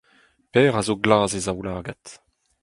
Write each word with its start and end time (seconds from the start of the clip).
Per 0.53 0.63
a 0.79 0.81
zo 0.87 0.95
glas 1.03 1.31
e 1.39 1.39
zaoulagad 1.47 2.03